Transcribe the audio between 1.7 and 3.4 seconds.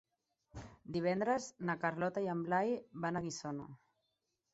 Carlota i en Blai van a